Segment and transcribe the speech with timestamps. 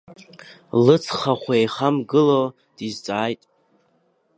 [0.85, 2.41] Лыцхахә еихамгыло
[2.75, 3.41] дизҵааит.